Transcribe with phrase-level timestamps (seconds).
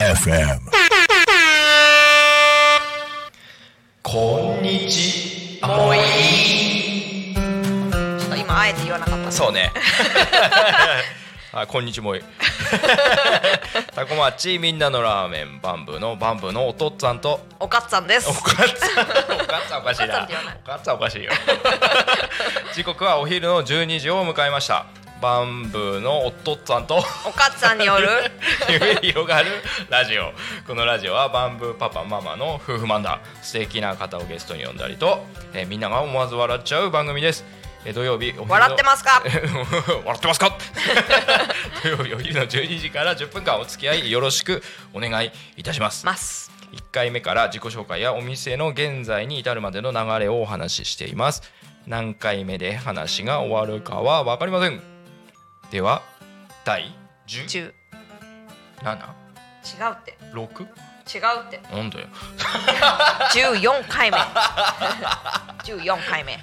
[0.00, 0.60] FM.
[4.02, 9.30] こんにちあもういいちょっと今あえて言わなかった。
[9.32, 9.72] そうね
[11.52, 12.22] あこんにちもい。
[13.92, 17.44] タコマッチみんなのラーメンバンブーのバンブーのお父っつぁんと。
[17.58, 18.30] おかっさんです。
[18.30, 19.40] おかっつぁん。
[19.40, 20.28] おかっつぁんおかしいな
[20.64, 21.32] おかっつぁんおかしいよ。
[22.72, 24.86] 時刻はお昼の12時を迎えました。
[25.20, 26.98] バンブーのお父っつぁんと。
[26.98, 28.08] おかっさんによる。
[28.70, 29.50] 夢広がる
[29.88, 30.32] ラジオ。
[30.68, 33.18] このラジオはバンブーパパママの夫婦漫談。
[33.42, 37.44] 素敵な方をゲストに呼んだりと、えーみんなが思わず笑っちゃう番組です、
[37.84, 39.22] えー土曜日笑ってますか？
[40.04, 40.56] 笑ってますか？
[41.82, 44.62] 土曜日お昼の12時から10分間お付き合いよろしく
[44.92, 46.04] お願いいたします。
[46.04, 46.50] ます。
[46.72, 51.42] 1回目から自己紹介やお店の現在に至るまでの流れをお話ししています。
[51.86, 54.80] 何回目で話が終わるかは分かりません。
[55.70, 56.02] では
[56.64, 56.94] 第
[57.26, 57.72] 17
[58.82, 60.16] 10違うって。
[60.32, 61.60] 6違うって。
[61.74, 62.06] なんだよ。
[63.32, 64.16] 14回目。
[65.64, 66.38] 14回目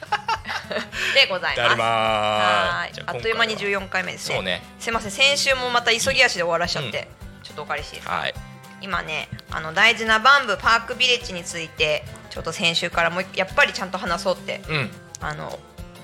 [1.17, 1.79] でございます。
[1.79, 4.35] はーいあっという間に今回は14回目ですね。
[4.35, 4.61] そうね。
[4.79, 5.11] すいません。
[5.11, 7.07] 先週もまた急ぎ足で終わらしちゃって、
[7.39, 7.43] うん。
[7.43, 8.17] ちょっとお借りしていいですか？
[8.17, 8.33] はい。
[8.79, 14.91] 今ねあの大事なバンブーパークビレッジについてちょっと先週からもうやっぱりちゃんと話そうってうん。
[15.19, 15.57] あの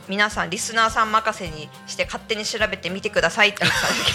[0.08, 4.14] 皆さんリスナーさん任せにして勝手に調べてみてくださいって言ってたんです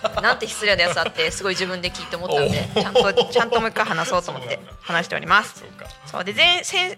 [0.00, 5.58] けど なんて失礼なやつだってすごい自分で聞いて思ったんで ちゃんとちゃんともう一回話そうと思って話しております。
[5.58, 5.86] そうか。
[6.06, 6.24] そう。
[6.24, 6.96] で前前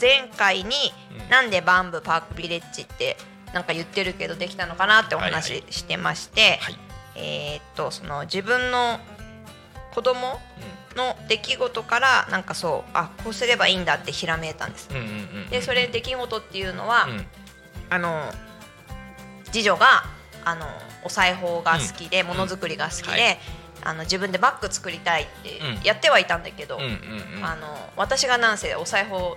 [0.00, 1.28] 前回に、うん。
[1.30, 3.16] なんでバンブーパークビレッジって
[3.52, 6.78] なんか言ってるけどできたのかなってお話ししてまして、はい。
[7.16, 8.98] えーっとその自分の
[9.94, 10.38] 子供
[10.94, 14.88] の出来事からなんかそうあこうすればいいんだってひらめいたんです。
[14.90, 15.12] うんうんうんう
[15.46, 17.26] んでそれ出来事っていうのは、うん。
[17.88, 18.30] あの
[19.52, 20.04] 次女が
[20.44, 20.66] あの
[21.04, 23.38] お裁縫が好きで、ものづくりが好きで、はい。
[23.84, 25.82] あの自分でバッグ作りたいってうん。
[25.84, 27.44] やってはいたんだけど、うんうんうん。
[27.44, 29.36] あの私がなんせお裁縫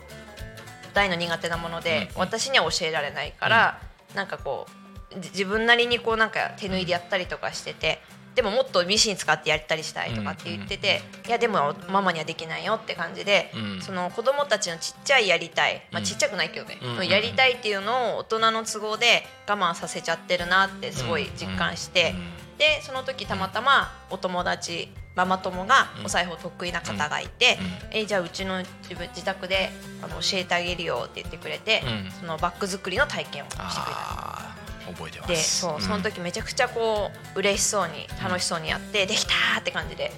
[0.94, 3.80] 大の苦手なもので、うん私には教えられないから、
[4.16, 4.68] なんかこ
[5.12, 8.02] うじ自分なりにこうなんか手縫いでやったりとかしてて。
[8.36, 13.82] でももっとミシン使ってやったりしたいとかって言ってて、いやでもママにはできないよって感じで、うん。
[13.82, 16.06] その子供たちのちっちゃいやりたい、まあ、うん。
[16.06, 22.14] ちっちゃくないけどね、うんやりたいっていうのを大人の都合で我慢させちゃってるなってすごい実感して、
[22.58, 27.57] でその時たまたまお友達ママ友がお裁縫得意な方がいて、
[27.91, 29.69] えじゃあうちの自分自宅で
[30.02, 32.12] あの教えてあげるよって言ってくれて、うん。
[32.12, 34.50] そのバッグ作りの体験をしてくれた。
[34.94, 35.29] 覚えてます。
[35.29, 40.12] でそうその時めちゃくちゃこう嬉しそうに楽しそうにやって、できたーって感じで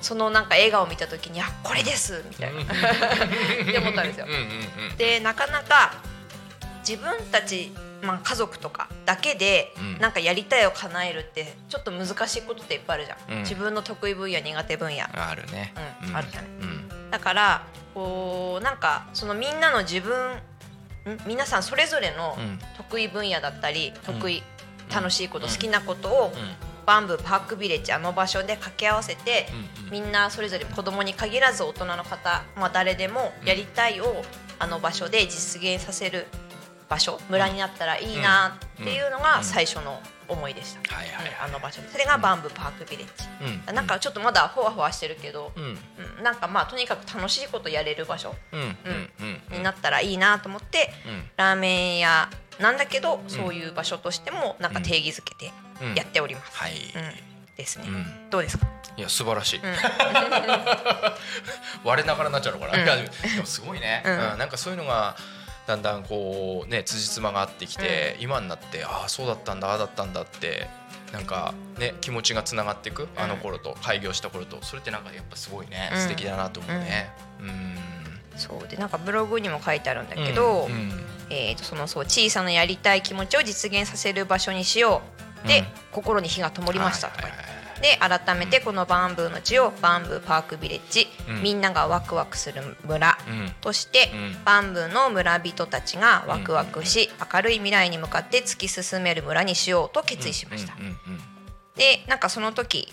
[0.00, 2.62] そのなんか笑顔を見た時に「あこれです!」みたいな。
[2.62, 4.26] って思ったんですよ。
[4.26, 4.32] うん。
[4.32, 4.40] うん
[4.90, 4.96] うん。
[4.96, 5.94] でなかなか
[6.86, 7.72] 自分たち、
[8.02, 9.98] まあ、家族とかだけでうん。
[9.98, 13.42] なんかやりたいを叶えるってちょっと難しいことっていっぱいあるじゃん、うん。
[13.42, 15.04] 自分の得意分野苦手分野。
[15.04, 15.72] あるね。
[16.06, 17.10] うんあるじゃないうん。
[17.10, 20.40] だからこうなんかそのみんなの自分ん？
[21.26, 22.58] 皆さんそれぞれのうん。
[22.76, 24.94] 得意分野だったり得意、うん。
[24.94, 26.32] 楽しいこと、好きなことを、
[26.86, 29.48] バンブーパークビレッジあの場所で掛け合わせて、
[29.90, 34.22] みんなそれぞれ子供に限らず大人の方、まあ、誰でもやりたいを
[34.60, 36.26] あの場所で実現させる
[36.88, 41.36] 場所村になったらいいなっていうのが最初の思いでした、はいはい。
[41.40, 41.88] あの場所で。
[41.90, 43.12] それがバンブーパークビレッジ、
[43.68, 43.74] うん。
[43.74, 45.78] なんかちょっとまだふわふわしてるけど、うん。
[46.18, 48.34] うんなんかまあとにかく楽しいことやれる場所。
[48.52, 48.60] うん。
[48.60, 49.10] うん。
[49.50, 49.58] うん。
[49.58, 51.30] になったらいいなと思って、うん。
[51.36, 55.52] ラーメン屋なんだけど、そういう場所としてもなんか定義づけて
[55.82, 55.94] うん。
[55.94, 56.56] やっております。
[56.56, 56.72] はい。
[56.72, 56.78] うん
[57.56, 58.28] ですね、うん。
[58.28, 58.66] どうですか？
[58.98, 59.60] いや素晴らしい。
[59.60, 59.62] ん。
[61.84, 62.84] 我ながらになっちゃうのかな、うん。
[62.84, 63.02] いやで
[63.40, 64.38] もすごいね、ううんん。
[64.38, 65.16] なんかそういうのが
[65.66, 70.68] だんだんこうね辻褄が合ってきて、今になってああそうだったんだああだったんだって
[71.12, 76.00] なんかね気持ちがつながっていくあの頃と開業した頃とそれってなんかやっぱすごいね、うん。
[76.00, 77.10] 素敵だなと思うね。
[77.40, 77.76] うん。
[78.36, 80.92] そうでなんかブログにも書いてあるんだけど、うんうん。
[81.30, 85.02] えー、とそのそう小さなやりたい気持ちを実現させる場所にしよ
[85.44, 85.66] うで、うん。
[85.92, 87.45] 心に火が灯りましたとかはいはいはい
[87.80, 91.42] で改めてこのバンブーの地をバンブーパークビレッジ、うん。
[91.42, 93.52] みんながワクワクする村うん。
[93.60, 94.44] として、うん。
[94.44, 100.74] バンブーの村人たちがワクワクし、明るい未来に向かって突き進める村にしようと決意しました。
[101.76, 102.92] でなんかその時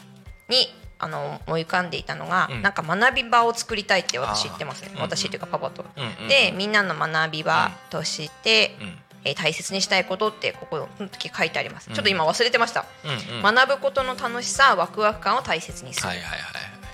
[0.49, 0.67] に
[0.99, 2.61] あの思い浮かんでいたのが、うん。
[2.61, 4.91] なんか学び場を作りたいって私言ってますね。
[4.99, 5.85] 私っていうかパパと。
[6.27, 11.95] でみんなの学び場として、うんえー大切にしたいことってここの時書いてあります、うん。
[11.95, 13.55] ちょっと今忘れてました、うんうん。
[13.55, 16.39] 学ぶことの楽しさワクワク感を大切にする、はいはいはい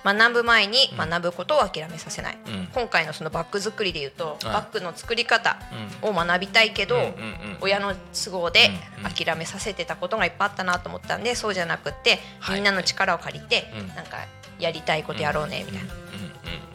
[0.02, 2.68] 学ぶ前に学ぶことを諦めさせない、うん。
[2.74, 4.54] 今回のそのバッグ作りでいうと、はい。
[4.54, 5.58] バッグの作り方
[6.02, 7.14] を学びたいけど、うんうんうん
[7.60, 8.70] 親の都合で
[9.04, 12.56] 諦めさせてたことがいっぱいあったなと思ったんでそうじゃなくって、はい。
[12.56, 13.88] みんなの力を借りて、うん。
[13.90, 14.20] なんか
[14.58, 15.94] やりたいことやろうねみたいな。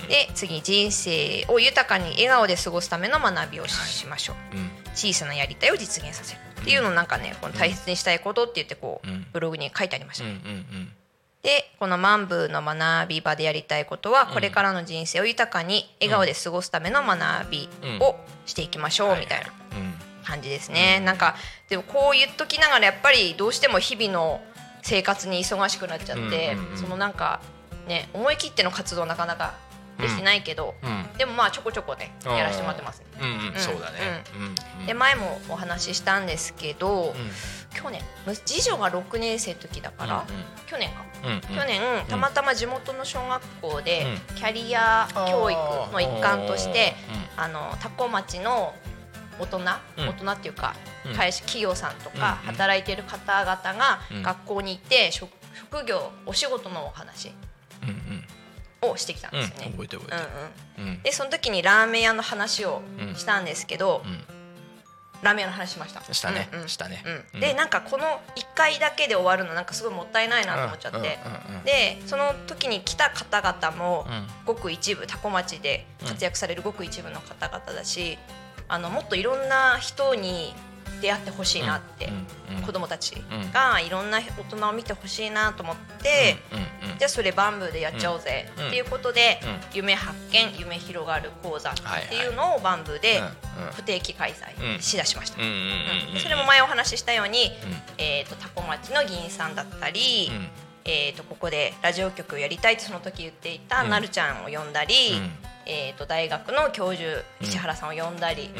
[0.07, 9.27] で次人生を豊かに笑顔で過ごすための学びをしましょう、うん小さなやりたいを実現させるっていうのをなんかねこの大切にしたいことって言ってこう、うん。
[9.33, 10.89] ブログに書いてありました、うんうんうん。
[11.43, 17.69] でこのマンブーの学び場でやりたいことはこれからの人生を豊かに笑顔で過ごすための学び
[18.01, 19.95] をしていきましょうみたいなうん。
[20.25, 21.37] 感じですね、なんか
[21.69, 24.41] でもこう言っときながらやっぱりどうしても日々の
[24.81, 26.79] 生活に忙しくなっちゃって、うんうんうん。
[26.79, 27.43] そのなんか
[27.87, 29.53] ね思い切っての活動なかなか
[30.01, 33.01] できてないけど、うんでもまあちょこちょこねやらせてもらってます。
[33.01, 33.07] ね。
[33.21, 33.55] うん。
[33.55, 33.61] うん。
[33.61, 34.25] そうだね。
[34.35, 34.81] うん。
[34.81, 37.31] うんで前もお話ししたんですけど、うん。
[37.75, 40.25] 去年む次女が6年生の時だから、
[40.67, 45.59] 去年か、去年たまたま地元の小学校でうキャリア教育
[45.93, 46.95] の一環として
[47.37, 48.75] ああの多古町の
[49.41, 49.65] 大人、うん。
[50.09, 50.75] 大人っていうか
[51.07, 51.15] うん。
[51.15, 54.23] 会社企業さんとか働いてる方々がうん。
[54.23, 57.33] 学校に行って職職業お仕事のお話。
[57.83, 58.24] うんうん
[58.91, 59.71] をしてきたんうんですよね。
[59.73, 60.31] 覚えてる覚えてる。
[60.79, 62.83] うんでその時にラーメン屋の話を
[63.15, 64.25] したんですけど、うん。
[65.23, 66.03] ラーメン屋の話しました。
[66.13, 66.49] したね。
[66.53, 66.61] うん。
[66.63, 67.03] うんしたね。
[67.35, 67.41] うん。
[67.41, 71.05] でなんかこの1回だけで終わるのなんかすごいもったいないなと思っちゃって、うん
[71.53, 71.65] うんうん。
[71.65, 74.27] でその時に来た方々もうん。
[74.45, 78.19] ごく一部多古町で活躍されるごく一部の方々だし、
[78.69, 80.55] あのもっといろんな人に
[81.01, 82.25] 出会ってほしいなって、うんうん
[82.65, 83.17] 子供たち
[83.53, 86.65] がいろんな大人を見てほしいなと思って、うんうん
[86.99, 88.49] じゃあそれバンブーでやっちゃおうぜ。
[88.59, 88.67] うん。
[88.69, 89.77] っていうことで、うん。
[89.77, 91.75] 夢発見夢広がる講座っ
[92.09, 93.23] ていうのをバンブーで
[93.73, 95.37] 不定期開催しだしました。
[95.37, 97.53] それも前お話ししたように、うん。
[97.99, 100.49] えー、と多古町の議員さんだったり、うん。
[100.87, 103.91] えー、とここでラジオ局をやりたいってその時言っていたうん。
[103.91, 105.31] なるちゃんを呼んだり、うん。
[105.67, 108.51] えー、と大学の教授石原さんを呼んだり、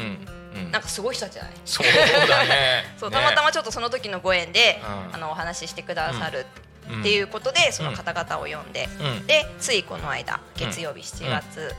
[0.71, 2.83] なんかすごい人たちじゃないそうだね。
[2.97, 5.15] そうねたまたまちょっとその時のご縁で、うん。
[5.15, 6.65] あのお話ししてくださるうん
[6.99, 9.27] っていうことで、その方々を呼んで、うん。
[9.27, 11.73] でついこの間月曜日7月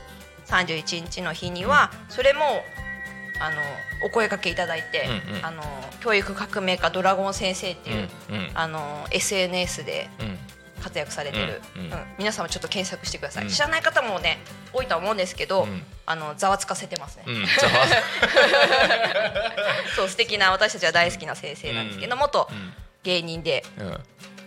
[0.47, 2.63] 31日の日には、それも
[3.39, 3.61] あの
[4.03, 5.45] お声掛けいただいて、うんうん。
[5.45, 5.63] あの
[6.01, 8.51] 教育革命家ドラゴン先生っていう、うんうん。
[8.53, 10.37] あの SNS でうん。
[10.79, 11.91] 活躍されてる、うんうん。
[12.19, 13.49] 皆さんもちょっと検索してください、うん。
[13.49, 14.37] 知らない方もね
[14.71, 15.81] 多いとは思うんですけど、うん。
[16.05, 17.25] あのざわつかせてますね、
[19.97, 22.73] そう素敵な私たちは大好きな先生なんですけど、元うん。
[23.03, 23.99] 芸人でうん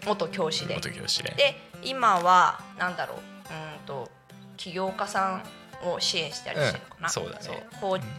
[0.07, 0.75] 元教師で。
[0.75, 4.11] 元教師ねで今はなんだろううんと
[4.57, 5.43] 起業家さ
[5.83, 7.67] んを支援したりしてるのかな、うんそうだね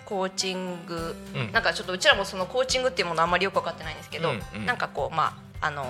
[0.05, 1.51] コーチング、うん。
[1.51, 4.65] なんかちょっとうちらもそのコーチングっていうものあんまりよく分かってないんですけど、うんうん。
[4.65, 5.85] なんかこうまああの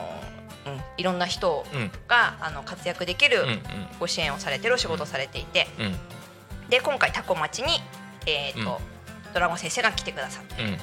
[0.64, 1.92] うん、いろんな人うん。
[2.08, 3.62] があの活躍できるうん
[4.00, 5.68] ご支援をされてるお仕事をされていて、
[6.70, 7.80] で今回多古町に、
[8.26, 8.82] えーと
[9.34, 10.62] ドラゴン先生が来てくださって。
[10.62, 10.78] うんうん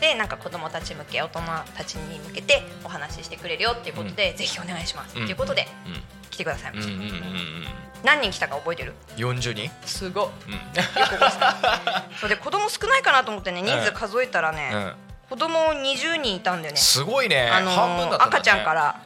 [0.00, 1.40] でなんか子どもたち向け大人
[1.76, 5.24] たちに向けてお話ししてくれるよっていうことで、ぜひお願いします、うん。
[5.24, 6.02] っていうことでうん。
[6.30, 7.64] 来てくださいました、うんうんうんうん。
[8.04, 10.30] 何人来たか覚えてる？40人すごっ。
[10.48, 10.60] うん
[12.18, 14.94] そうで子供少ないかなと思ってね人数数えたらね、うん
[15.30, 16.80] 子供20人いたんだよね。
[16.80, 17.48] すごいね。
[17.48, 18.38] あのー半分だったんだね。
[18.38, 19.00] 赤ちゃんから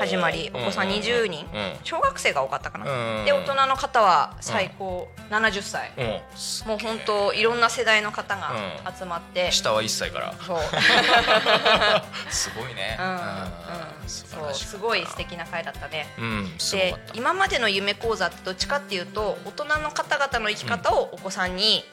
[0.00, 1.46] 始まりお子さん20人。
[1.54, 1.76] うん。
[1.84, 6.68] 小学生が多かったかな、うんで大人の方は最高70歳、うん。
[6.68, 8.52] もう本当いろんな世代の方が
[8.86, 8.98] うん。
[8.98, 10.34] 集まって、下は1歳から。
[10.44, 10.58] そう、
[12.30, 12.98] すごいね。
[14.08, 16.06] そうすごい素敵な回だったね。
[16.18, 17.14] うんすごでかった。
[17.14, 21.84] 今までの夢講座ってどっちかっていうと大人の方々の生き方をお子さんに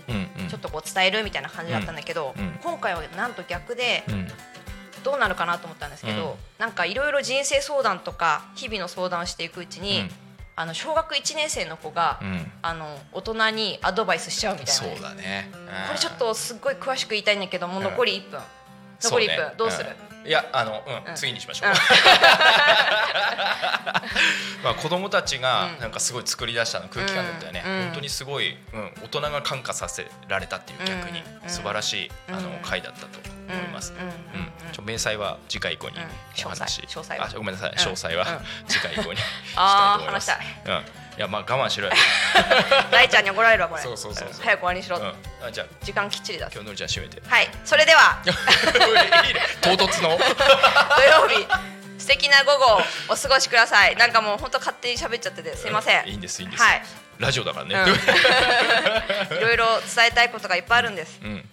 [0.50, 4.28] ちょっとこう伝えるみたいな感じだったんだけど、今回はなんと逆でうん。
[5.04, 6.36] どうなるかなと思ったんですけど、うん。
[6.58, 10.12] なんかいろいろ人生相談とか日々の相談をしていくうちに、うん。
[10.56, 12.52] あの小学1年生の子が、うん。
[12.64, 15.52] あの大人にアドバイスしちゃうみたいなそね、うだね。
[15.88, 17.84] これちょっとすっごい詳しく言いたいんだけどもううん。
[17.84, 18.42] 残り1分、
[19.00, 19.94] 残り1分、どうする、ん
[20.26, 21.16] いやあの、うんうん。
[21.16, 21.76] 次にしましょう、うん。
[24.64, 25.80] まあ子供たちがうん。
[25.80, 27.84] なんかすごい作り出したの空気感だったよね、うん。
[27.86, 31.50] 本当にすごい、うん、大人が感化させられたっていう逆にうん。
[31.50, 33.08] 素晴らしい、あのうん回だったと
[33.48, 34.72] 思います、うん。
[34.72, 36.04] ちょ明細は次回以降にうん。
[36.46, 37.02] お話、詳細。
[37.02, 37.28] 詳細は。
[37.28, 37.72] あごめんなさい。
[37.72, 37.74] ん。
[37.76, 38.46] 詳細は、うん。
[38.68, 39.24] 次回以降に し
[39.56, 40.32] たいと思います。
[40.32, 40.86] 話したうん、
[41.18, 41.94] いやまあ我慢しろよ、
[42.92, 43.82] 大ちゃんに怒られるわこれ。
[43.82, 44.44] そうそうそうそう。
[44.44, 45.16] 早く終わりにしろ、うん、
[45.48, 45.68] あじゃあ。
[45.82, 46.50] 時間きっちりだ。
[46.52, 47.22] 今日のりちゃん締めて。
[47.26, 47.50] はい。
[47.64, 48.20] それでは。
[48.26, 48.30] い
[49.32, 49.42] いね。
[49.62, 50.18] 唐突の。
[50.20, 51.48] 土曜日。
[51.98, 53.96] 素敵な午後をお過ごしください。
[53.96, 56.08] なんかもう本当勝手に喋っちゃっててすいません。
[56.08, 56.84] いいんですいいんです、はい。
[57.18, 59.38] ラジオだからね、うん。
[59.38, 61.50] いろいろ伝えたいことがいっぱいあるんです、うん。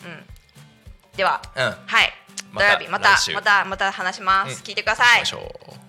[1.16, 1.40] では。
[1.54, 1.64] うん。
[1.64, 2.12] はい。
[2.54, 4.62] 土曜日またまたまた話します、うん。
[4.62, 5.24] 聞いてください。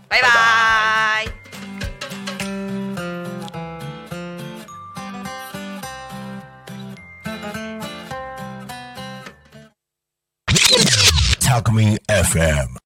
[0.07, 1.42] バイババイバ
[11.53, 12.77] Alchemy FM.